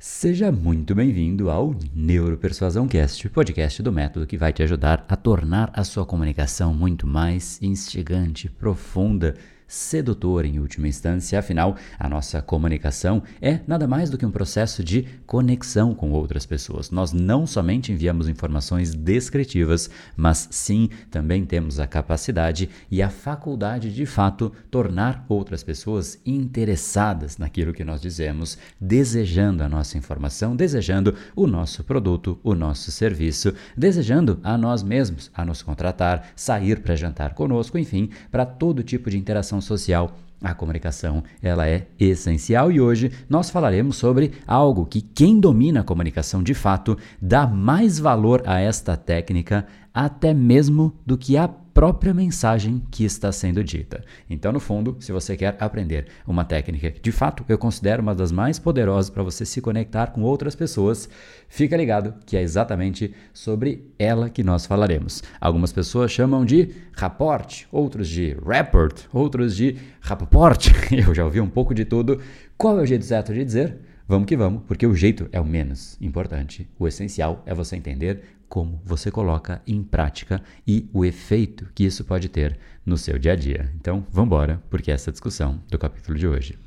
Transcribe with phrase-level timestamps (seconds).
[0.00, 5.72] Seja muito bem-vindo ao Neuropersuasão Cast, podcast do método que vai te ajudar a tornar
[5.74, 9.34] a sua comunicação muito mais instigante, profunda
[9.68, 14.82] sedutor em última instância, afinal, a nossa comunicação é nada mais do que um processo
[14.82, 16.90] de conexão com outras pessoas.
[16.90, 23.94] Nós não somente enviamos informações descritivas, mas sim também temos a capacidade e a faculdade
[23.94, 31.14] de fato tornar outras pessoas interessadas naquilo que nós dizemos, desejando a nossa informação, desejando
[31.36, 36.96] o nosso produto, o nosso serviço, desejando a nós mesmos a nos contratar, sair para
[36.96, 40.12] jantar conosco, enfim, para todo tipo de interação comunicação social.
[40.40, 45.84] A comunicação, ela é essencial e hoje nós falaremos sobre algo que quem domina a
[45.84, 52.12] comunicação de fato dá mais valor a esta técnica até mesmo do que a própria
[52.12, 54.02] mensagem que está sendo dita.
[54.28, 58.16] Então, no fundo, se você quer aprender uma técnica que de fato eu considero uma
[58.16, 61.08] das mais poderosas para você se conectar com outras pessoas,
[61.48, 65.22] fica ligado que é exatamente sobre ela que nós falaremos.
[65.40, 70.66] Algumas pessoas chamam de rapport, outros de rapport, outros de rapport.
[70.90, 72.20] Eu já ouvi um pouco de tudo.
[72.56, 73.78] Qual é o jeito certo de dizer?
[74.10, 76.66] Vamos que vamos, porque o jeito é o menos importante.
[76.78, 82.02] O essencial é você entender como você coloca em prática e o efeito que isso
[82.06, 83.70] pode ter no seu dia a dia.
[83.78, 86.58] Então, vamos embora, porque essa é a discussão do capítulo de hoje.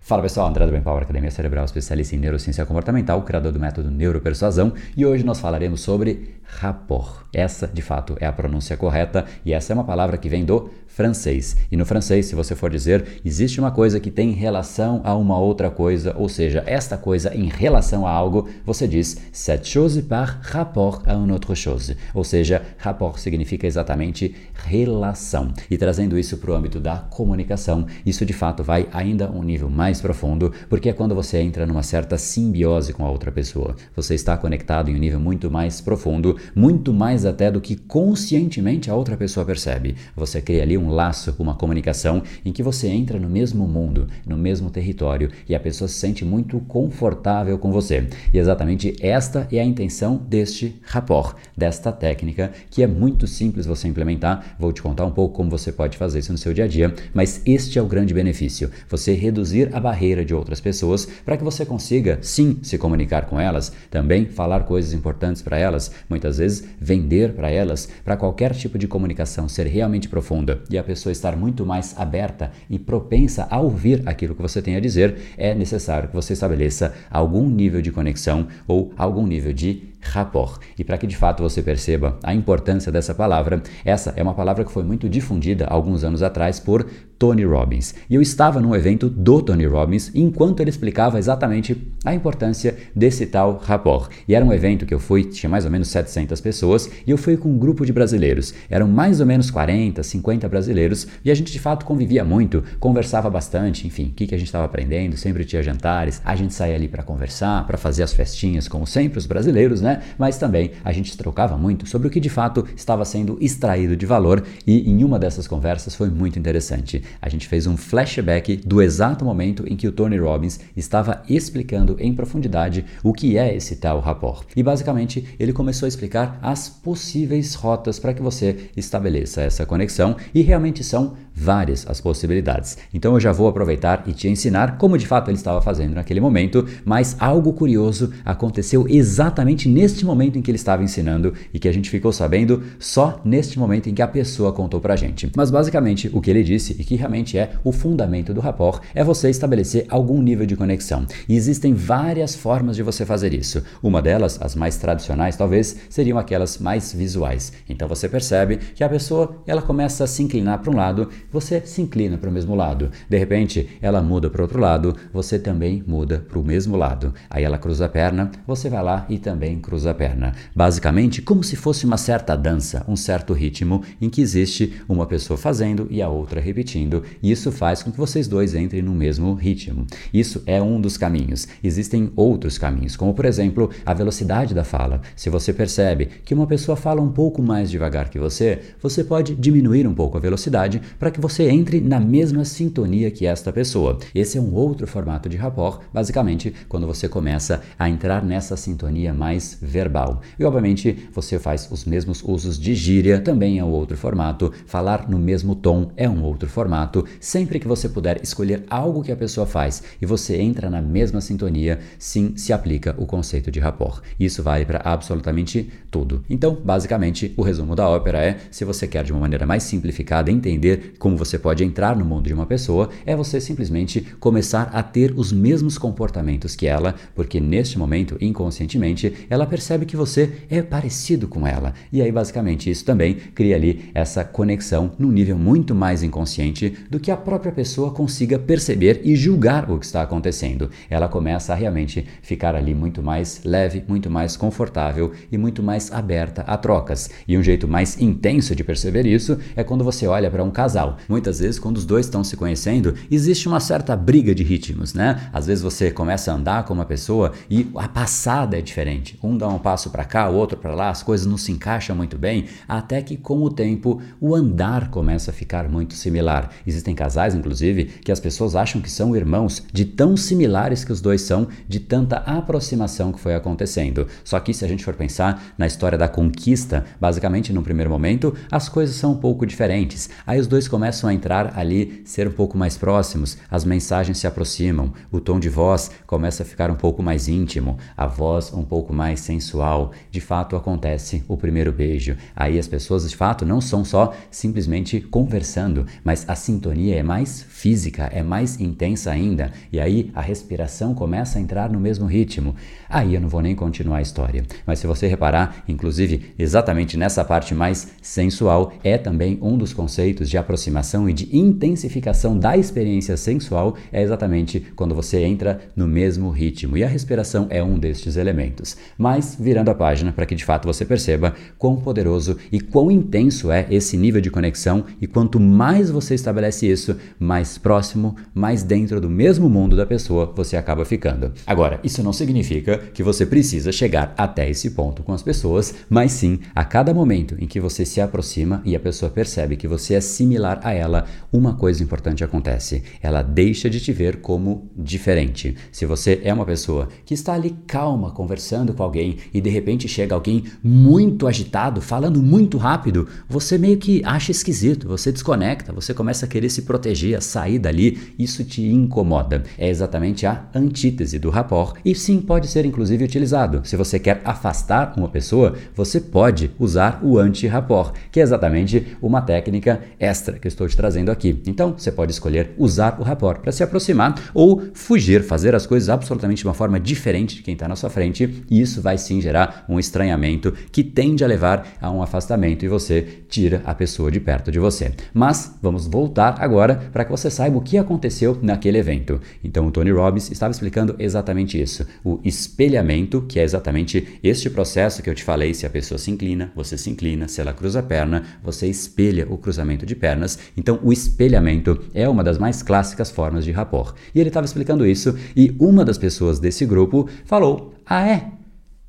[0.00, 3.90] Fala pessoal, André do Brain Power, Academia Cerebral, especialista em neurociência comportamental, criador do método
[3.90, 7.24] Neuropersuasão, e hoje nós falaremos sobre rapport.
[7.32, 10.70] Essa, de fato, é a pronúncia correta e essa é uma palavra que vem do
[10.94, 11.56] francês.
[11.72, 15.36] E no francês, se você for dizer, existe uma coisa que tem relação a uma
[15.36, 20.38] outra coisa, ou seja, esta coisa em relação a algo, você diz cette chose par
[20.42, 21.96] rapport à une autre chose.
[22.14, 25.52] Ou seja, rapport significa exatamente relação.
[25.68, 29.68] E trazendo isso para o âmbito da comunicação, isso de fato vai ainda um nível
[29.68, 33.74] mais profundo, porque é quando você entra numa certa simbiose com a outra pessoa.
[33.96, 38.90] Você está conectado em um nível muito mais profundo, muito mais até do que conscientemente
[38.90, 39.94] a outra pessoa percebe.
[40.16, 44.36] Você cria ali um laço, uma comunicação em que você entra no mesmo mundo, no
[44.36, 48.08] mesmo território e a pessoa se sente muito confortável com você.
[48.32, 53.88] E exatamente esta é a intenção deste rapport, desta técnica, que é muito simples você
[53.88, 54.56] implementar.
[54.58, 56.94] Vou te contar um pouco como você pode fazer isso no seu dia a dia,
[57.12, 61.44] mas este é o grande benefício: você reduzir a barreira de outras pessoas para que
[61.44, 65.90] você consiga, sim, se comunicar com elas, também falar coisas importantes para elas,
[66.38, 71.12] vezes vender para elas, para qualquer tipo de comunicação ser realmente profunda e a pessoa
[71.12, 75.54] estar muito mais aberta e propensa a ouvir aquilo que você tem a dizer, é
[75.54, 80.60] necessário que você estabeleça algum nível de conexão ou algum nível de rapport.
[80.78, 84.64] E para que de fato você perceba a importância dessa palavra, essa é uma palavra
[84.64, 86.86] que foi muito difundida alguns anos atrás por
[87.24, 87.94] Tony Robbins.
[88.10, 91.74] E eu estava num evento do Tony Robbins enquanto ele explicava exatamente
[92.04, 94.10] a importância desse tal rapport.
[94.28, 97.16] E era um evento que eu fui, tinha mais ou menos 700 pessoas, e eu
[97.16, 98.52] fui com um grupo de brasileiros.
[98.68, 103.30] Eram mais ou menos 40, 50 brasileiros, e a gente de fato convivia muito, conversava
[103.30, 106.74] bastante, enfim, o que, que a gente estava aprendendo, sempre tinha jantares, a gente saía
[106.74, 110.02] ali para conversar, para fazer as festinhas, como sempre os brasileiros, né?
[110.18, 114.04] Mas também a gente trocava muito sobre o que de fato estava sendo extraído de
[114.04, 117.02] valor, e em uma dessas conversas foi muito interessante.
[117.20, 121.96] A gente fez um flashback do exato momento em que o Tony Robbins estava explicando
[121.98, 124.46] em profundidade o que é esse tal rapport.
[124.56, 130.16] E basicamente ele começou a explicar as possíveis rotas para que você estabeleça essa conexão
[130.34, 132.78] e realmente são várias as possibilidades.
[132.92, 136.20] Então eu já vou aproveitar e te ensinar como de fato ele estava fazendo naquele
[136.20, 141.68] momento, mas algo curioso aconteceu exatamente neste momento em que ele estava ensinando e que
[141.68, 145.30] a gente ficou sabendo só neste momento em que a pessoa contou pra gente.
[145.36, 149.02] Mas basicamente o que ele disse e que realmente é o fundamento do rapport é
[149.02, 151.06] você estabelecer algum nível de conexão.
[151.28, 153.62] E existem várias formas de você fazer isso.
[153.82, 157.52] Uma delas, as mais tradicionais talvez, seriam aquelas mais visuais.
[157.68, 161.60] Então você percebe que a pessoa ela começa a se inclinar para um lado você
[161.66, 162.92] se inclina para o mesmo lado.
[163.08, 167.12] De repente, ela muda para o outro lado, você também muda para o mesmo lado.
[167.28, 170.32] Aí ela cruza a perna, você vai lá e também cruza a perna.
[170.54, 175.36] Basicamente, como se fosse uma certa dança, um certo ritmo em que existe uma pessoa
[175.36, 179.34] fazendo e a outra repetindo, e isso faz com que vocês dois entrem no mesmo
[179.34, 179.88] ritmo.
[180.12, 181.48] Isso é um dos caminhos.
[181.64, 185.00] Existem outros caminhos, como por exemplo, a velocidade da fala.
[185.16, 189.34] Se você percebe que uma pessoa fala um pouco mais devagar que você, você pode
[189.34, 193.98] diminuir um pouco a velocidade para que você entre na mesma sintonia que esta pessoa.
[194.14, 199.14] Esse é um outro formato de rapport, basicamente quando você começa a entrar nessa sintonia
[199.14, 200.20] mais verbal.
[200.38, 204.52] E obviamente você faz os mesmos usos de gíria, também é um outro formato.
[204.66, 207.06] Falar no mesmo tom é um outro formato.
[207.18, 211.22] Sempre que você puder escolher algo que a pessoa faz e você entra na mesma
[211.22, 214.02] sintonia, sim, se aplica o conceito de rapport.
[214.20, 216.22] Isso vale para absolutamente tudo.
[216.28, 220.30] Então, basicamente, o resumo da ópera é: se você quer de uma maneira mais simplificada
[220.30, 224.82] entender como você pode entrar no mundo de uma pessoa, é você simplesmente começar a
[224.82, 230.62] ter os mesmos comportamentos que ela, porque neste momento, inconscientemente, ela percebe que você é
[230.62, 231.74] parecido com ela.
[231.92, 237.00] E aí, basicamente, isso também cria ali essa conexão num nível muito mais inconsciente do
[237.00, 240.70] que a própria pessoa consiga perceber e julgar o que está acontecendo.
[240.88, 245.92] Ela começa a realmente ficar ali muito mais leve, muito mais confortável e muito mais
[245.92, 247.10] aberta a trocas.
[247.26, 250.93] E um jeito mais intenso de perceber isso é quando você olha para um casal.
[251.08, 255.30] Muitas vezes, quando os dois estão se conhecendo, existe uma certa briga de ritmos, né?
[255.32, 259.18] Às vezes você começa a andar com uma pessoa e a passada é diferente.
[259.22, 261.96] Um dá um passo para cá, o outro para lá, as coisas não se encaixam
[261.96, 266.50] muito bem, até que com o tempo o andar começa a ficar muito similar.
[266.66, 271.00] Existem casais, inclusive, que as pessoas acham que são irmãos, de tão similares que os
[271.00, 274.06] dois são, de tanta aproximação que foi acontecendo.
[274.22, 278.34] Só que se a gente for pensar na história da conquista, basicamente no primeiro momento
[278.50, 280.10] as coisas são um pouco diferentes.
[280.26, 284.26] Aí os dois começam a entrar ali, ser um pouco mais próximos, as mensagens se
[284.26, 288.62] aproximam, o tom de voz começa a ficar um pouco mais íntimo, a voz um
[288.62, 289.92] pouco mais sensual.
[290.10, 292.16] De fato acontece o primeiro beijo.
[292.34, 297.42] Aí as pessoas de fato não são só simplesmente conversando, mas a sintonia é mais
[297.42, 302.54] física, é mais intensa ainda, e aí a respiração começa a entrar no mesmo ritmo.
[302.88, 307.24] Aí eu não vou nem continuar a história, mas se você reparar, inclusive exatamente nessa
[307.24, 310.36] parte mais sensual, é também um dos conceitos de
[310.74, 316.76] aproximação e de intensificação da experiência sensual, é exatamente quando você entra no mesmo ritmo,
[316.76, 318.76] e a respiração é um destes elementos.
[318.98, 323.50] Mas virando a página para que de fato você perceba quão poderoso e quão intenso
[323.50, 329.00] é esse nível de conexão, e quanto mais você estabelece isso, mais próximo, mais dentro
[329.00, 331.32] do mesmo mundo da pessoa você acaba ficando.
[331.46, 336.12] Agora, isso não significa que você precisa chegar até esse ponto com as pessoas, mas
[336.12, 339.94] sim a cada momento em que você se aproxima e a pessoa percebe que você
[339.94, 345.54] é similar a ela, uma coisa importante acontece: ela deixa de te ver como diferente.
[345.70, 349.86] Se você é uma pessoa que está ali calma conversando com alguém e de repente
[349.86, 355.92] chega alguém muito agitado, falando muito rápido, você meio que acha esquisito, você desconecta, você
[355.92, 359.42] começa a querer se proteger, a sair dali, isso te incomoda.
[359.58, 363.60] É exatamente a antítese do rapport e sim pode ser inclusive utilizado.
[363.64, 369.20] Se você quer afastar uma pessoa, você pode usar o anti-rapport, que é exatamente uma
[369.20, 371.42] técnica extra que eu estou te trazendo aqui.
[371.46, 375.88] Então, você pode escolher usar o rapport para se aproximar ou fugir, fazer as coisas
[375.88, 379.20] absolutamente de uma forma diferente de quem está na sua frente, e isso vai sim
[379.20, 384.10] gerar um estranhamento que tende a levar a um afastamento e você tira a pessoa
[384.10, 384.92] de perto de você.
[385.12, 389.20] Mas vamos voltar agora para que você saiba o que aconteceu naquele evento.
[389.42, 395.02] Então, o Tony Robbins estava explicando exatamente isso, o espelhamento, que é exatamente este processo
[395.02, 397.80] que eu te falei, se a pessoa se inclina, você se inclina, se ela cruza
[397.80, 400.38] a perna, você espelha o cruzamento de pernas.
[400.56, 403.94] Então, o espelhamento é uma das mais clássicas formas de rapport.
[404.14, 408.30] E ele estava explicando isso e uma das pessoas desse grupo falou: "Ah, é?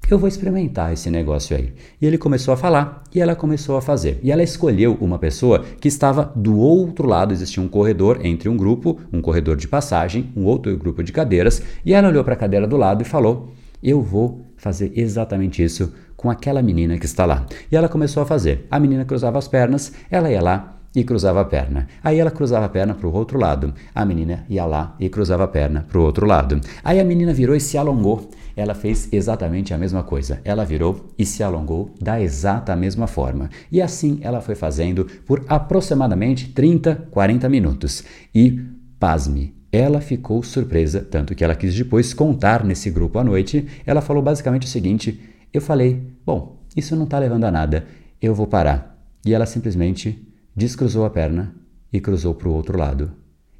[0.09, 1.73] eu vou experimentar esse negócio aí.
[1.99, 4.19] E ele começou a falar e ela começou a fazer.
[4.21, 8.55] E ela escolheu uma pessoa que estava do outro lado, existia um corredor entre um
[8.55, 12.37] grupo, um corredor de passagem, um outro grupo de cadeiras, e ela olhou para a
[12.37, 17.25] cadeira do lado e falou: Eu vou fazer exatamente isso com aquela menina que está
[17.25, 17.45] lá.
[17.71, 18.67] E ela começou a fazer.
[18.69, 21.87] A menina cruzava as pernas, ela ia lá e cruzava a perna.
[22.03, 23.73] Aí ela cruzava a perna para o outro lado.
[23.93, 26.61] A menina ia lá e cruzava a perna para o outro lado.
[26.83, 30.39] Aí a menina virou e se alongou ela fez exatamente a mesma coisa.
[30.43, 33.49] Ela virou e se alongou da exata mesma forma.
[33.71, 38.03] E assim ela foi fazendo por aproximadamente 30, 40 minutos.
[38.33, 38.61] E,
[38.97, 43.67] pasme, ela ficou surpresa, tanto que ela quis depois contar nesse grupo à noite.
[43.85, 45.19] Ela falou basicamente o seguinte:
[45.53, 47.85] Eu falei, bom, isso não está levando a nada,
[48.21, 48.97] eu vou parar.
[49.25, 50.25] E ela simplesmente
[50.55, 51.53] descruzou a perna
[51.91, 53.11] e cruzou para o outro lado.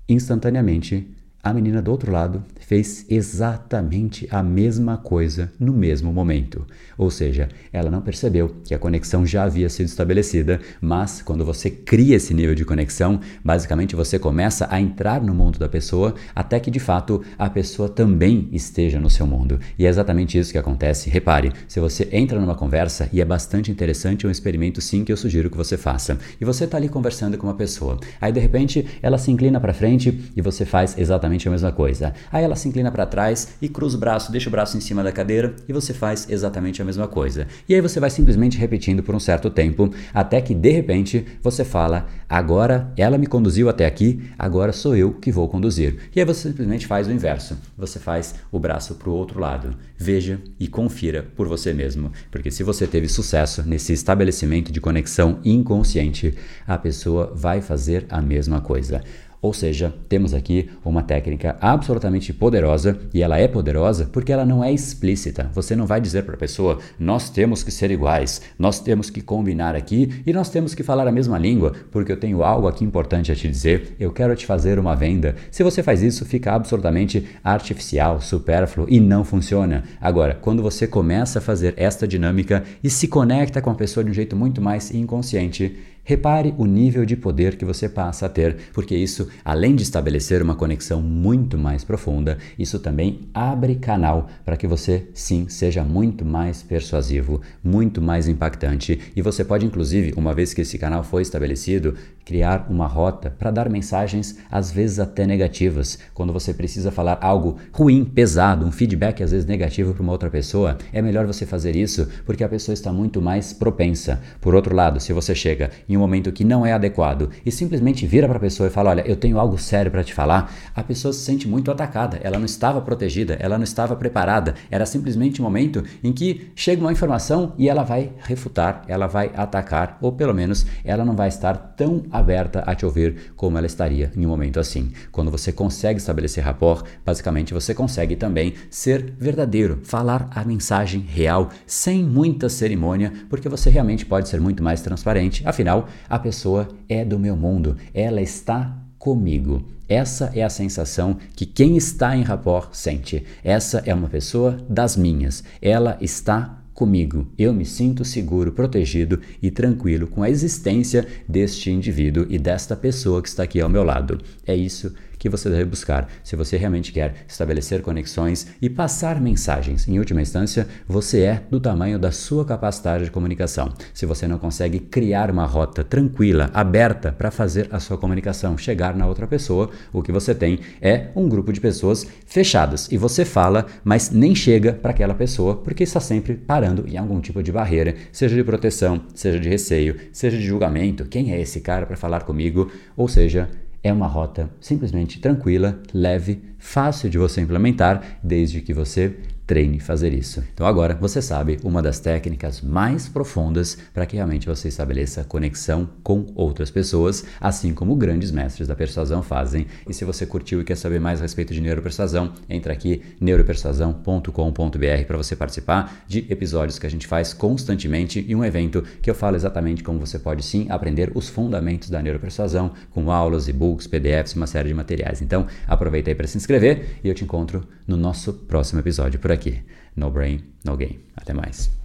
[0.08, 1.15] Instantaneamente,
[1.46, 6.66] a menina do outro lado fez exatamente a mesma coisa no mesmo momento.
[6.98, 11.70] Ou seja, ela não percebeu que a conexão já havia sido estabelecida, mas quando você
[11.70, 16.60] cria esse nível de conexão, basicamente você começa a entrar no mundo da pessoa até
[16.60, 19.60] que de fato a pessoa também esteja no seu mundo.
[19.78, 21.12] E é exatamente isso que acontece.
[21.12, 25.12] Repare, se você entra numa conversa e é bastante interessante, é um experimento sim que
[25.12, 26.18] eu sugiro que você faça.
[26.42, 28.00] E você está ali conversando com uma pessoa.
[28.20, 32.14] Aí de repente ela se inclina para frente e você faz exatamente a mesma coisa.
[32.32, 35.04] Aí ela se inclina para trás e cruza o braço, deixa o braço em cima
[35.04, 37.48] da cadeira e você faz exatamente a mesma coisa.
[37.68, 41.66] E aí você vai simplesmente repetindo por um certo tempo até que de repente você
[41.66, 45.98] fala: agora ela me conduziu até aqui, agora sou eu que vou conduzir.
[46.16, 47.58] E aí você simplesmente faz o inverso.
[47.78, 49.76] Você faz o braço para o outro lado.
[49.98, 55.40] Veja e confira por você mesmo, porque se você teve sucesso nesse estabelecimento de conexão
[55.44, 56.36] inconsciente,
[56.68, 59.02] a pessoa vai fazer a mesma coisa.
[59.46, 64.64] Ou seja, temos aqui uma técnica absolutamente poderosa e ela é poderosa porque ela não
[64.64, 65.52] é explícita.
[65.54, 69.22] Você não vai dizer para a pessoa: nós temos que ser iguais, nós temos que
[69.22, 72.84] combinar aqui e nós temos que falar a mesma língua porque eu tenho algo aqui
[72.84, 75.36] importante a te dizer, eu quero te fazer uma venda.
[75.52, 79.84] Se você faz isso, fica absolutamente artificial, supérfluo e não funciona.
[80.02, 84.10] Agora, quando você começa a fazer esta dinâmica e se conecta com a pessoa de
[84.10, 88.58] um jeito muito mais inconsciente, Repare o nível de poder que você passa a ter,
[88.72, 94.56] porque isso, além de estabelecer uma conexão muito mais profunda, isso também abre canal para
[94.56, 100.34] que você, sim, seja muito mais persuasivo, muito mais impactante e você pode, inclusive, uma
[100.34, 105.26] vez que esse canal foi estabelecido, criar uma rota para dar mensagens, às vezes até
[105.26, 106.00] negativas.
[106.14, 110.30] Quando você precisa falar algo ruim, pesado, um feedback às vezes negativo para uma outra
[110.30, 114.22] pessoa, é melhor você fazer isso porque a pessoa está muito mais propensa.
[114.42, 117.52] Por outro lado, se você chega em em um momento que não é adequado e
[117.52, 120.54] simplesmente vira para a pessoa e fala: Olha, eu tenho algo sério para te falar,
[120.76, 122.20] a pessoa se sente muito atacada.
[122.22, 124.56] Ela não estava protegida, ela não estava preparada.
[124.70, 129.32] Era simplesmente um momento em que chega uma informação e ela vai refutar, ela vai
[129.36, 133.68] atacar, ou pelo menos ela não vai estar tão aberta a te ouvir como ela
[133.68, 134.92] estaria em um momento assim.
[135.12, 141.50] Quando você consegue estabelecer rapport, basicamente você consegue também ser verdadeiro, falar a mensagem real,
[141.66, 145.44] sem muita cerimônia, porque você realmente pode ser muito mais transparente.
[145.46, 149.64] Afinal, a pessoa é do meu mundo, ela está comigo.
[149.88, 153.24] Essa é a sensação que quem está em rapport sente.
[153.44, 155.44] Essa é uma pessoa das minhas.
[155.62, 157.28] Ela está comigo.
[157.38, 163.22] Eu me sinto seguro, protegido e tranquilo com a existência deste indivíduo e desta pessoa
[163.22, 164.20] que está aqui ao meu lado.
[164.46, 164.94] É isso
[165.26, 169.88] que você deve buscar se você realmente quer estabelecer conexões e passar mensagens.
[169.88, 173.74] Em última instância, você é do tamanho da sua capacidade de comunicação.
[173.92, 178.96] Se você não consegue criar uma rota tranquila, aberta para fazer a sua comunicação chegar
[178.96, 183.26] na outra pessoa, o que você tem é um grupo de pessoas fechadas e você
[183.26, 187.52] fala, mas nem chega para aquela pessoa porque está sempre parando em algum tipo de
[187.52, 191.04] barreira, seja de proteção, seja de receio, seja de julgamento.
[191.06, 192.72] Quem é esse cara para falar comigo?
[192.96, 193.50] Ou seja,
[193.86, 200.14] é uma rota simplesmente tranquila, leve, fácil de você implementar, desde que você treine fazer
[200.14, 200.44] isso.
[200.54, 205.88] Então agora você sabe uma das técnicas mais profundas para que realmente você estabeleça conexão
[206.04, 209.68] com outras pessoas, assim como grandes mestres da persuasão fazem.
[209.88, 215.06] E se você curtiu e quer saber mais a respeito de neuropersuasão, entra aqui neuropersuasão.com.br
[215.06, 219.16] para você participar de episódios que a gente faz constantemente e um evento que eu
[219.16, 224.36] falo exatamente como você pode sim aprender os fundamentos da neuropersuasão com aulas, e-books, PDFs,
[224.36, 225.22] uma série de materiais.
[225.22, 229.32] Então aproveita aí para se inscrever e eu te encontro no nosso próximo episódio por
[229.32, 229.62] aqui.
[229.96, 231.06] No Brain, No Game.
[231.16, 231.85] Até mais.